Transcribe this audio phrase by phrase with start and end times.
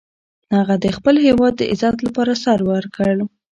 [0.55, 3.13] هغه د خپل هیواد د عزت لپاره سر ورکړ.